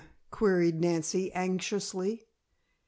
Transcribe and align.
queried 0.31 0.79
Nancy 0.81 1.31
anxiously. 1.31 2.25